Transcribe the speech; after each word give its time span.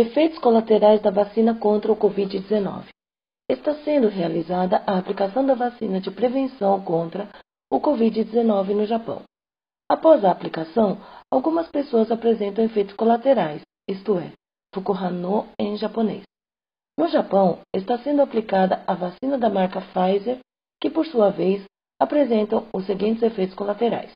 Efeitos 0.00 0.38
colaterais 0.38 1.02
da 1.02 1.10
vacina 1.10 1.58
contra 1.58 1.90
o 1.90 1.96
Covid-19. 1.96 2.86
Está 3.50 3.74
sendo 3.82 4.06
realizada 4.06 4.80
a 4.86 4.96
aplicação 4.96 5.44
da 5.44 5.56
vacina 5.56 6.00
de 6.00 6.08
prevenção 6.08 6.80
contra 6.84 7.28
o 7.68 7.80
Covid-19 7.80 8.76
no 8.76 8.86
Japão. 8.86 9.22
Após 9.90 10.24
a 10.24 10.30
aplicação, 10.30 10.98
algumas 11.28 11.68
pessoas 11.68 12.12
apresentam 12.12 12.64
efeitos 12.64 12.94
colaterais, 12.94 13.62
isto 13.88 14.16
é, 14.18 14.32
Fukuhano 14.72 15.48
em 15.58 15.76
japonês. 15.76 16.22
No 16.96 17.08
Japão, 17.08 17.58
está 17.74 17.98
sendo 17.98 18.22
aplicada 18.22 18.84
a 18.86 18.94
vacina 18.94 19.36
da 19.36 19.50
marca 19.50 19.80
Pfizer, 19.80 20.38
que 20.80 20.90
por 20.90 21.06
sua 21.06 21.30
vez 21.30 21.64
apresentam 22.00 22.68
os 22.72 22.86
seguintes 22.86 23.24
efeitos 23.24 23.56
colaterais: 23.56 24.12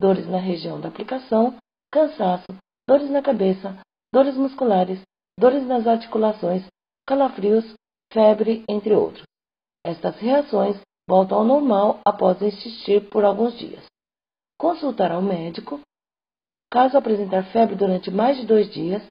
dores 0.00 0.26
na 0.26 0.38
região 0.38 0.80
da 0.80 0.88
aplicação, 0.88 1.54
cansaço, 1.92 2.46
dores 2.88 3.10
na 3.10 3.20
cabeça, 3.20 3.78
dores 4.10 4.34
musculares, 4.34 4.98
dores 5.38 5.64
nas 5.66 5.86
articulações, 5.86 6.66
calafrios, 7.06 7.64
febre, 8.12 8.64
entre 8.68 8.92
outros. 8.92 9.22
Estas 9.84 10.16
reações 10.16 10.76
voltam 11.08 11.38
ao 11.38 11.44
normal 11.44 12.00
após 12.04 12.42
insistir 12.42 13.08
por 13.08 13.24
alguns 13.24 13.56
dias. 13.56 13.84
Consultar 14.58 15.12
ao 15.12 15.22
médico. 15.22 15.80
Caso 16.70 16.98
apresentar 16.98 17.44
febre 17.52 17.76
durante 17.76 18.10
mais 18.10 18.36
de 18.36 18.46
dois 18.46 18.70
dias, 18.72 19.06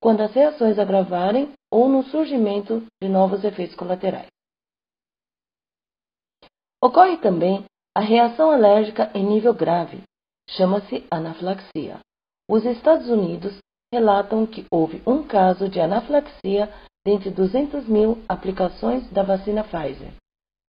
quando 0.00 0.20
as 0.20 0.32
reações 0.32 0.78
agravarem 0.78 1.52
ou 1.70 1.88
no 1.88 2.02
surgimento 2.04 2.86
de 3.02 3.08
novos 3.08 3.42
efeitos 3.42 3.74
colaterais. 3.74 4.28
Ocorre 6.82 7.16
também 7.18 7.64
a 7.96 8.00
reação 8.00 8.50
alérgica 8.50 9.10
em 9.14 9.24
nível 9.24 9.54
grave, 9.54 10.02
chama-se 10.50 11.06
anafilaxia. 11.10 11.98
Os 12.48 12.64
Estados 12.64 13.08
Unidos 13.08 13.58
relatam 13.92 14.46
que 14.46 14.64
houve 14.70 15.02
um 15.06 15.22
caso 15.24 15.68
de 15.68 15.80
anafilaxia 15.80 16.72
dentre 17.04 17.30
200 17.30 17.86
mil 17.88 18.22
aplicações 18.28 19.10
da 19.10 19.22
vacina 19.22 19.64
Pfizer. 19.64 20.12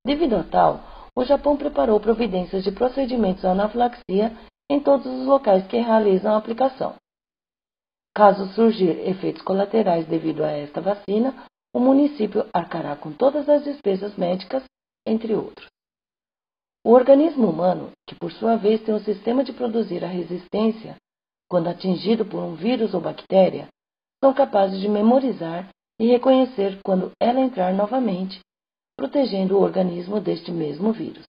Devido 0.04 0.36
a 0.36 0.44
tal, 0.44 0.80
o 1.14 1.24
Japão 1.24 1.56
preparou 1.56 2.00
providências 2.00 2.64
de 2.64 2.72
procedimentos 2.72 3.44
anafilaxia 3.44 4.32
em 4.70 4.80
todos 4.80 5.06
os 5.06 5.26
locais 5.26 5.66
que 5.66 5.76
realizam 5.76 6.32
a 6.32 6.38
aplicação. 6.38 6.94
Caso 8.14 8.46
surgir 8.54 9.06
efeitos 9.06 9.42
colaterais 9.42 10.06
devido 10.06 10.42
a 10.42 10.50
esta 10.50 10.80
vacina, 10.80 11.34
o 11.74 11.78
município 11.78 12.46
arcará 12.52 12.96
com 12.96 13.12
todas 13.12 13.48
as 13.48 13.64
despesas 13.64 14.16
médicas, 14.16 14.64
entre 15.06 15.34
outros. 15.34 15.66
O 16.84 16.92
organismo 16.92 17.48
humano, 17.48 17.90
que 18.08 18.14
por 18.14 18.32
sua 18.32 18.56
vez 18.56 18.82
tem 18.82 18.94
um 18.94 19.00
sistema 19.00 19.44
de 19.44 19.52
produzir 19.52 20.02
a 20.04 20.08
resistência 20.08 20.96
quando 21.50 21.68
atingido 21.68 22.24
por 22.24 22.38
um 22.38 22.54
vírus 22.54 22.94
ou 22.94 23.00
bactéria, 23.00 23.66
são 24.22 24.32
capazes 24.32 24.80
de 24.80 24.88
memorizar 24.88 25.68
e 25.98 26.06
reconhecer 26.06 26.78
quando 26.84 27.10
ela 27.20 27.40
entrar 27.40 27.74
novamente, 27.74 28.38
protegendo 28.96 29.56
o 29.56 29.60
organismo 29.60 30.20
deste 30.20 30.52
mesmo 30.52 30.92
vírus. 30.92 31.24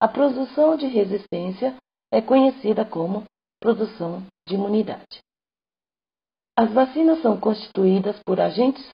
A 0.00 0.06
produção 0.06 0.76
de 0.76 0.86
resistência 0.86 1.74
é 2.12 2.20
conhecida 2.20 2.84
como 2.84 3.24
produção 3.58 4.22
de 4.46 4.54
imunidade. 4.54 5.20
As 6.56 6.72
vacinas 6.72 7.22
são 7.22 7.40
constituídas 7.40 8.20
por 8.24 8.40
agentes 8.40 8.86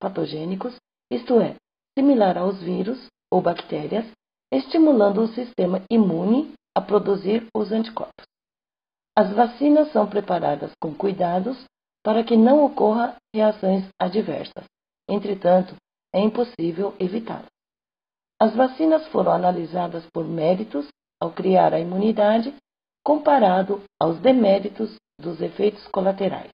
patogênicos, 0.00 0.74
isto 1.10 1.40
é, 1.40 1.54
similar 1.96 2.36
aos 2.36 2.60
vírus 2.60 3.06
ou 3.30 3.40
bactérias, 3.40 4.06
estimulando 4.52 5.22
o 5.22 5.28
sistema 5.28 5.82
imune 5.90 6.52
a 6.74 6.80
produzir 6.80 7.46
os 7.54 7.70
anticorpos. 7.70 8.29
As 9.16 9.32
vacinas 9.32 9.92
são 9.92 10.08
preparadas 10.08 10.72
com 10.80 10.94
cuidados 10.94 11.64
para 12.02 12.24
que 12.24 12.36
não 12.36 12.64
ocorra 12.64 13.16
reações 13.34 13.84
adversas. 13.98 14.64
Entretanto, 15.08 15.74
é 16.12 16.20
impossível 16.20 16.94
evitá-las. 16.98 17.50
As 18.40 18.54
vacinas 18.54 19.06
foram 19.08 19.32
analisadas 19.32 20.04
por 20.12 20.24
méritos 20.24 20.86
ao 21.20 21.32
criar 21.32 21.74
a 21.74 21.80
imunidade, 21.80 22.54
comparado 23.04 23.82
aos 24.00 24.18
deméritos 24.20 24.94
dos 25.20 25.40
efeitos 25.40 25.86
colaterais. 25.88 26.50